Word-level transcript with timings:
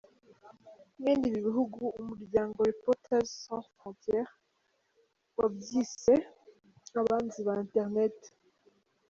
Mwene 0.99 1.23
ibi 1.29 1.39
bihugu, 1.47 1.81
umuryango 2.01 2.57
Reporters 2.69 3.29
sans 3.43 3.67
frontiers 3.75 4.31
wabyise 5.37 6.13
abanzi 7.01 7.39
ba 7.47 7.53
internet. 7.65 8.17